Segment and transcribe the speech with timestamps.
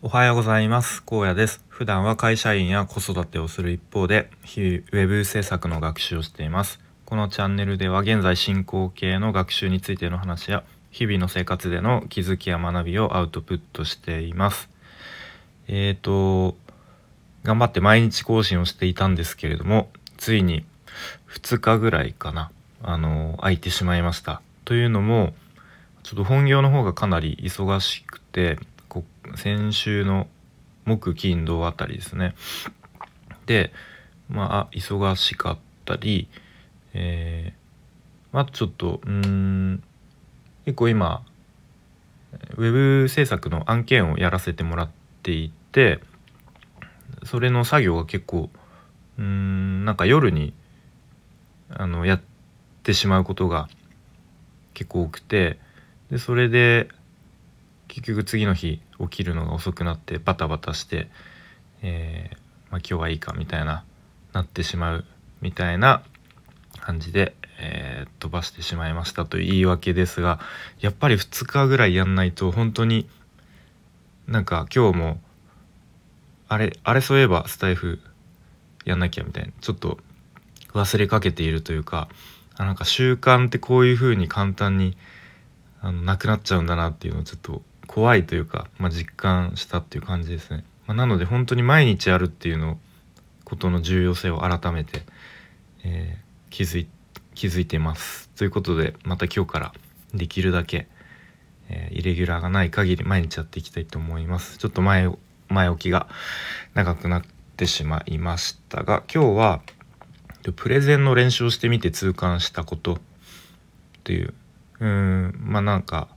[0.00, 1.02] おはようございます。
[1.02, 1.64] 高野です。
[1.68, 6.78] 普段は会社員や子育てをする一方で日々ウェブ制作の学習をしています。
[7.04, 14.70] このチャンネルでは現在進行形の学習についての話や日々の生活での気づきや学びをアウトプットしています。
[15.66, 16.56] えーと
[17.42, 20.64] 頑張って毎日更新をしていたんですけれどもついに
[21.28, 22.52] 2日ぐらいかな
[22.82, 24.42] あの空いてしまいました。
[24.64, 25.34] というのも
[26.04, 28.60] ちょっと本業の方がかなり忙しくて
[29.36, 30.26] 先週の
[30.84, 32.34] 木金土あたりですね。
[33.46, 33.72] で
[34.28, 36.28] まあ忙しかったり
[36.94, 39.82] えー、まあちょっとうん
[40.64, 41.22] 結構今
[42.56, 44.90] ウェブ制作の案件をやらせてもらっ
[45.22, 46.00] ていて
[47.24, 48.50] それの作業が結構
[49.18, 50.52] うんなんか夜に
[51.70, 52.20] あのやっ
[52.82, 53.68] てしまうことが
[54.74, 55.58] 結構多くて
[56.10, 56.88] でそれで
[57.88, 61.08] 結局次の日起きるのが遅くなってバタバタして、
[61.82, 62.36] えー、
[62.70, 63.84] まあ、今日はいいかみたいな
[64.32, 65.04] なってしまう
[65.40, 66.02] みたいな
[66.80, 70.38] 感じで、えー、飛ばしてしまいましたという言い訳ですが
[70.80, 73.08] やっぱり2日ぐらいやんないと本当に
[74.26, 75.20] なんか今日も
[76.48, 78.00] あれあれそういえばスタイフ
[78.84, 79.98] やんなきゃみたいなちょっと
[80.72, 82.08] 忘れかけているというか
[82.56, 84.96] あなんか習慣ってこういう風に簡単に
[85.80, 90.64] あのなくなっちゃうんだなっていうのをちょっと怖いというか、まあ、実感したっていう感じですね。
[90.86, 92.78] まあ、なので本当に毎日やるっていうの
[93.44, 95.02] ことの重要性を改めて、
[95.84, 96.88] えー、気づい
[97.34, 98.28] 気づいてます。
[98.36, 99.72] ということでまた今日から
[100.14, 100.86] できるだけ、
[101.68, 104.58] えー、イレギュラーがない限り毎日やっていきたいと思います。
[104.58, 105.10] ちょっと前
[105.48, 106.08] 前置きが
[106.74, 107.22] 長くなっ
[107.56, 109.60] てしまいましたが今日は
[110.56, 112.98] プレゼンの練習をしてみて痛感したことっ
[114.04, 114.34] ていう
[114.80, 116.08] うんまあなんか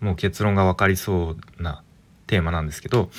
[0.00, 1.82] もう結論が分かりそうな
[2.26, 3.10] テーマなんですけど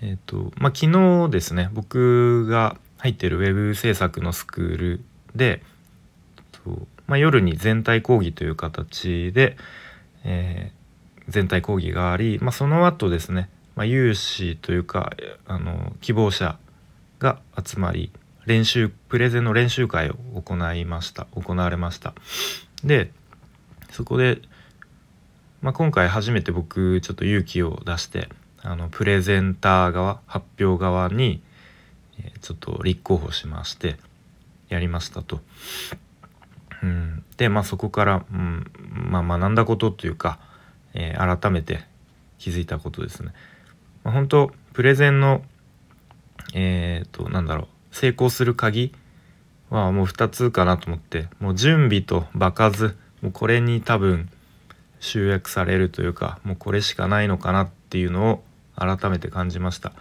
[0.00, 5.04] えっ、ー、とまあ昨日ですね僕が入ってるウェブ制作のスクール
[5.34, 5.62] で、
[7.06, 9.56] まあ、夜に全体講義という形で、
[10.24, 15.12] えー、全体講義があり、まあ、その後ですね、まあ、有志というか
[15.46, 16.58] あの希望者
[17.18, 18.10] が集まり
[18.46, 21.26] 練習プレゼンの練習会を行いました。
[21.34, 22.14] 行われました。
[22.84, 23.10] で
[23.90, 24.40] そこで、
[25.64, 28.28] まあ、今回初めて僕ちょっと勇気を出して
[28.60, 31.42] あのプレゼンター側発表側に、
[32.42, 33.96] ちょっと立候補しまして
[34.68, 35.40] やりましたと。
[36.82, 38.70] うん、でまあそこから、うん
[39.10, 40.38] まあ、学んだことというか、
[40.92, 41.80] えー、改めて
[42.38, 43.32] 気づいたことですね。
[44.02, 45.40] まあ、本当プレゼンの
[46.52, 48.92] えっ、ー、となんだろう成功する鍵
[49.70, 54.28] はもう2つかなと思ってもう準備と場数もうこれに多分
[55.04, 58.44] 集約されるというかもうこれしかないのかなっていうのを
[58.76, 59.92] 改めて感じました、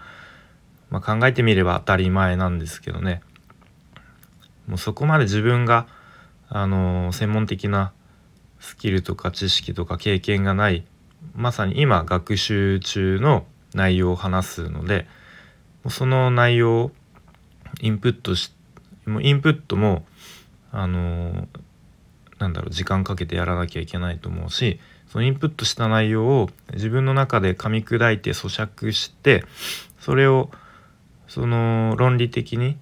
[0.89, 3.21] まあ、考えてみれば当たり前なんですけどね。
[4.67, 5.87] もうそこまで自分が
[6.47, 7.91] あの、専門的な
[8.59, 10.85] スキルとか知識とか経験がない
[11.35, 15.07] まさに今学習中の内容を話すので
[15.89, 16.91] その内容を
[17.81, 18.53] インプットし
[19.05, 20.05] もうインプットも
[20.71, 21.47] あの、
[22.39, 24.79] なんだろう時間かけてやらなきゃいけないと思うし
[25.13, 29.45] そのインプットした内容を自分の中で噛み砕いて咀嚼して
[29.99, 30.49] それを
[31.27, 32.77] その論理的に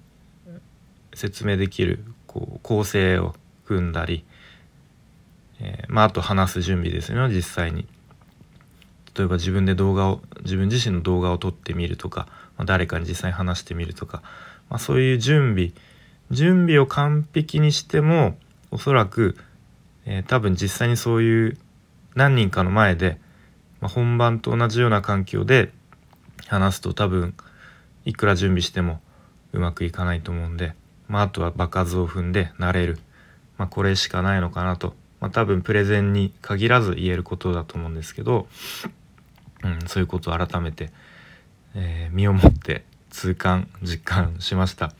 [1.12, 3.34] 説明できるこう構成を
[3.66, 4.24] 組んだり、
[5.60, 7.86] えー、まあ、あと話す準備ですよね実際に。
[9.14, 14.22] 例えば自分で動画を自分自身の動画を撮ってみるとか、まあ、誰かに実際に話してみるとか、
[14.70, 15.72] まあ、そういう準備
[16.30, 18.38] 準備を完璧にしても
[18.70, 19.36] おそらく、
[20.06, 21.58] えー、多分実際にそういう
[22.14, 23.18] 何人かの前で、
[23.80, 25.70] まあ、本番と同じような環境で
[26.48, 27.34] 話すと多分
[28.04, 29.00] いくら準備しても
[29.52, 30.74] うまくいかないと思うんで、
[31.08, 32.98] まあ、あとは場数を踏んで慣れる、
[33.58, 38.46] まあ、これしかないのかなと、まあ、多分プレゼンに限らず言えることだと思うんですけど、
[39.62, 40.90] うん、そういうことを改めて、
[41.74, 44.92] えー、身をもって痛感実感しました。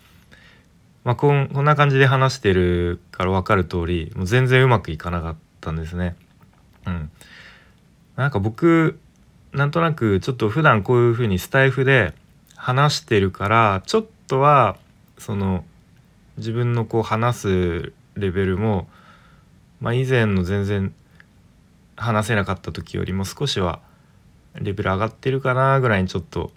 [1.05, 6.15] まあ、こんこんな感じで話してるから分かる通りもう全然うまくいかなかったんですね。
[6.87, 7.11] うん、
[8.17, 8.99] なんか僕
[9.53, 12.15] なんとなくちょっと普段こういう風にスタイフで
[12.57, 14.77] 話してるからちょっとは
[15.19, 15.65] その
[16.39, 18.89] 自分のこう話すレベルも、
[19.81, 20.95] まあ、以前の全然
[21.97, 23.81] 話せなかった時よりも少しは
[24.55, 26.51] レベル上がってるかなぐらいにちょっと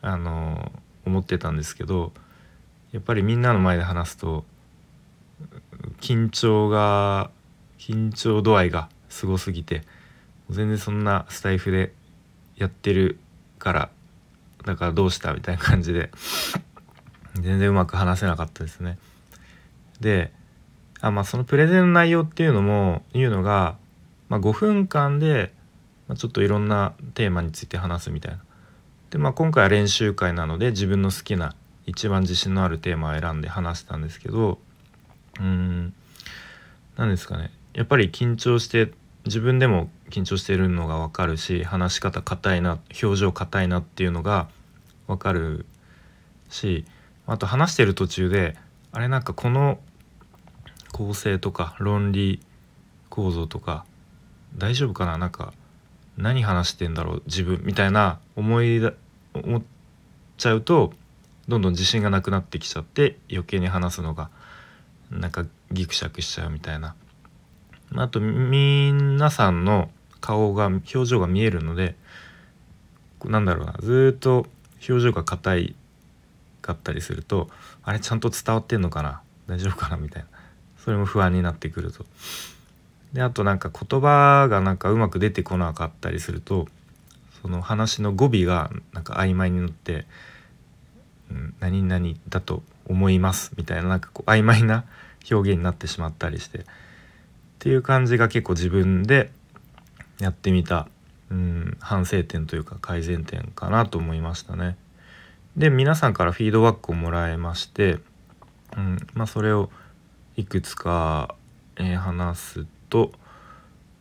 [0.00, 0.72] あの
[1.06, 2.12] 思ってたんですけど
[2.92, 4.44] やっぱりみんなの前で話すと
[6.00, 7.30] 緊張が
[7.78, 9.82] 緊張度合いがすごすぎて
[10.50, 11.92] 全然そんなスタイフで
[12.56, 13.18] やってる
[13.58, 13.90] から
[14.64, 16.10] だからどうしたみたいな感じで
[17.34, 18.98] 全然うまく話せなかったですね。
[20.00, 20.32] で
[21.00, 23.76] あまあそのプレゼンの内容っていうのもいうのが、
[24.28, 25.52] まあ、5分間で、
[26.16, 28.42] ちょっといろんなテーマについて話すみたいな。
[29.10, 31.54] でまあ今回は練習会なので自分の好きな
[31.86, 34.58] 一番自信のあるテーマを選んで話したんですけど
[35.38, 35.92] うん
[36.96, 38.92] 何ですかねやっぱり緊張して
[39.24, 44.48] 自分でも緊張してるのが分かるし話し方硬いな表情硬いなっていうのが
[45.06, 45.64] 分かる
[46.48, 46.84] し
[47.26, 48.56] あと話してる途中で
[48.90, 49.78] あれなんかこの
[50.92, 52.40] 構成とか論理
[53.08, 53.84] 構造とか
[54.56, 55.16] 大丈夫かな？
[55.18, 55.54] なんか
[56.18, 57.22] 何話してんだろう？
[57.26, 58.92] 自分みたいな思いだ
[59.34, 59.62] 思っ
[60.36, 60.92] ちゃうと
[61.48, 64.30] どんどん自信がなくなってきちゃって余計に話すのが
[65.10, 66.94] なんかギクシャクしちゃうみたいな
[67.96, 69.90] あと皆さんの
[70.20, 71.94] 顔が表情が見えるので
[73.24, 74.46] なんだろうなずっと
[74.88, 75.76] 表情が硬い
[76.60, 77.48] かったりすると
[77.82, 80.28] あれちゃんと伝わってんのかな大丈夫かなみたいな
[80.78, 82.04] それも不安になってくると。
[83.12, 86.66] であとなんか言葉がなんかうまく出てこなかったりすると
[87.42, 90.06] その話の語尾がなんか曖昧になって
[91.30, 94.84] 「うん、何々だと思います」みたいななんかこう曖昧な
[95.30, 96.64] 表現になってしまったりして
[97.62, 99.30] っていう感じが結構自分で
[100.18, 100.88] やってみた、
[101.30, 104.76] うん、反省点というか改善点かなと思いましたね。
[105.56, 108.00] で皆さんからフィードバックをもらいまして、
[108.76, 109.70] うんまあ、それを
[110.36, 111.36] いくつか、
[111.76, 113.12] えー、話すと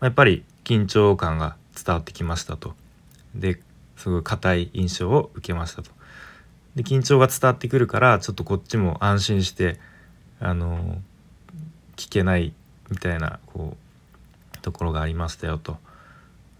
[0.02, 2.74] やっぱり緊張感が伝わってきましたと。
[3.36, 3.60] で
[3.96, 5.92] すごい硬い印象を受けましたと。
[6.76, 9.80] で緊張が伝わってくるからちょっとこっちも安心して
[10.40, 11.00] あの
[11.96, 12.56] 聞けない
[12.92, 13.76] みたいなこ
[14.54, 15.80] うところがありましたよと、ま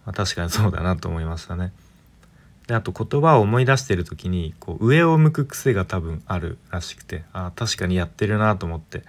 [0.08, 1.72] あ、確かにそうだなと思いましたね。
[2.68, 9.04] であと言葉を思い出してる時にこう上を向く癖が多分あるらしくてあ確かにやってるなと思って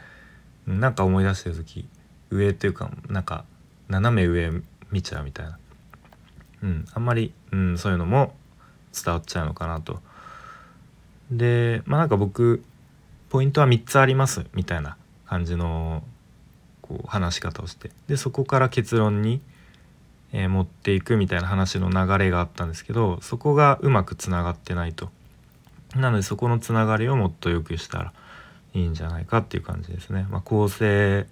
[0.66, 1.86] なんか思い出してる時
[2.30, 3.44] 上っていうかなんか
[3.88, 4.50] 斜め上
[4.90, 5.58] 見ちゃうみたいな、
[6.62, 8.34] うん、あんまり、うん、そういうのも
[8.92, 10.00] 伝わっちゃうのかなと。
[11.30, 12.62] でまあなんか僕
[13.30, 14.96] ポイントは3つありますみたいな
[15.26, 16.02] 感じの
[16.92, 19.40] こう話し方をしてでそこから結論に、
[20.32, 25.08] えー、持っていくみたいな話の流れがあったんですけどそこがうまくつながってないと。
[25.96, 28.12] なのでそこのつながりをもっと良くしたら
[28.72, 30.26] いいんじゃないかっていう感じですね。
[30.30, 31.26] まあ、構成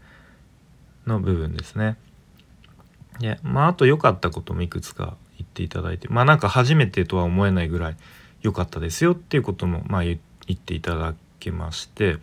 [1.07, 1.97] の部分ですね。
[3.19, 7.97] でまああと良かったこともいくつか言っていただいてまあなんか初めてとは思えないぐらい
[8.43, 10.19] 良かったですよっていうこともまあ言
[10.51, 12.19] っていただけまして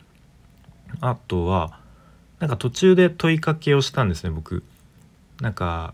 [1.01, 1.79] あとは
[2.39, 4.63] なんか途中で問いかけをしたんですね僕。
[5.41, 5.93] なんか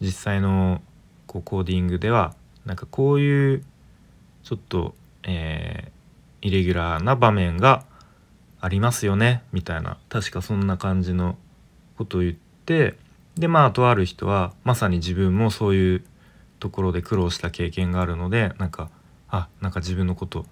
[0.00, 0.82] 実際の
[1.26, 3.64] こうコーディングではなんかこういう
[4.42, 4.94] ちょっと、
[5.24, 7.84] えー、イレギュラーな場面が
[8.60, 11.36] ありますよねみたいな確かそんな感じの
[11.98, 12.94] ことを言って
[13.36, 16.04] でまあとある人はまさに自分もそういう
[16.60, 18.90] ところで苦労した経験があるのでなんか
[19.28, 20.46] あなんか自分のこと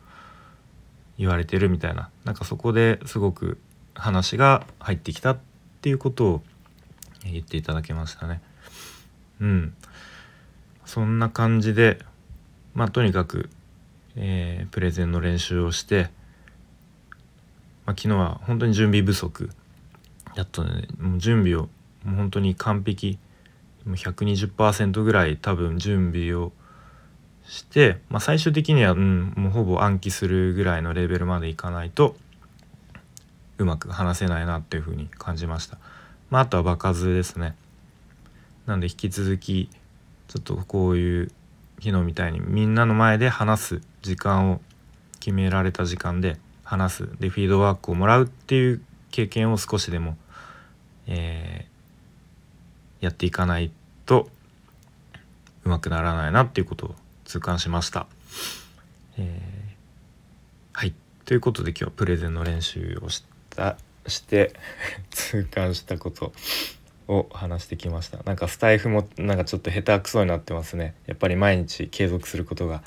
[1.18, 3.58] 言われてるみたいななんかそこですごく
[3.94, 5.38] 話が入ってきたっ
[5.80, 6.42] ていうことを
[7.24, 8.40] 言っていただけましたね。
[9.40, 9.74] うん。
[10.84, 11.98] そんな感じで
[12.74, 13.50] まあとにかく、
[14.16, 16.11] えー、プレゼンの練習をして、
[17.84, 19.50] まあ、昨日は本当に準備不足
[20.34, 21.68] だったのでもう準備を
[22.04, 23.18] もう本当に完璧
[23.84, 26.52] もう120%ぐらい多分準備を
[27.46, 32.16] して、まあ、最終的には、うん、もうほぼ暗記するぐらいのレベルまでいかないと
[33.62, 35.78] うまく話せないなっていうふうに感じました。
[36.31, 37.54] まあ、あとは場数ですね。
[38.66, 39.71] なんで引き続き
[40.28, 41.31] ちょっとこういう
[41.81, 44.61] 昨日みたいにみんなの前で話す時間を
[45.21, 50.16] 決められた時間で話すでフィードバックをもらうっていう経験を少しでも、
[51.07, 53.71] えー、やっていかない
[54.07, 54.28] と
[55.64, 58.07] うまくならないなっていうことを痛感しました。
[59.19, 64.52] えー、はいということで今日はプレゼンの練習をしてたして
[65.11, 66.32] 痛感したこと
[67.09, 68.23] を話してきました。
[68.25, 70.94] なんかスタイフもなんかちょっと下手くそになってますね。
[71.06, 72.82] やっぱり毎日継続することが、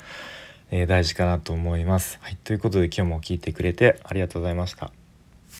[0.70, 2.18] えー、大事かなと思います。
[2.20, 2.36] はい。
[2.36, 5.05] ということで今日も聞いてくれてありがとうございました。